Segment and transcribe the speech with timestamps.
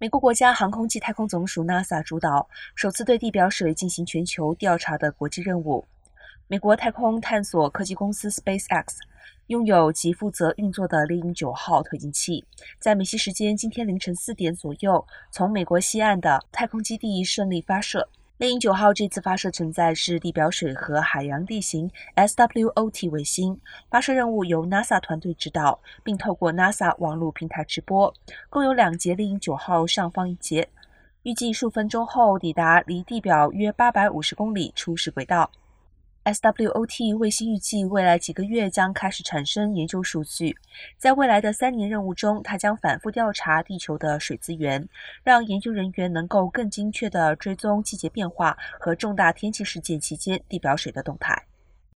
[0.00, 5.86] 美国国家航空暨太空总署 NASA 主导首次对地表水进行全球调查的国际任务。
[6.48, 8.86] 美国太空探索科技公司 SpaceX
[9.48, 12.42] 拥有及负责运作的猎鹰九号推进器，
[12.78, 18.08] 在美西时间今天凌晨四点左右，从美国西岸的太空基地顺利发射。
[18.40, 23.60] 猎鹰九号这次发射存在是地表水和海洋地形 SWOT 卫星，
[23.90, 28.14] 发射任务由 NASA 团队指导，并透过 NASA 网络平台直播。
[28.48, 30.66] 共有两节猎鹰九号上方一节，
[31.22, 35.50] 预计数分钟后抵达离地表约八百五十公里初始轨道。
[36.24, 40.54] SWOT 卫星预计未来几个月将开始产生研究数据，
[40.98, 44.86] 在未来的三年任务中，它将反复调查地球的水资源，
[45.24, 51.49] 让研究人员能够更精确地追踪季节变化和重大天气事件期间地表水的动态。